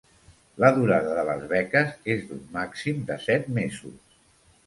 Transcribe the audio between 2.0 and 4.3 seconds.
és d'un màxim de set mesos.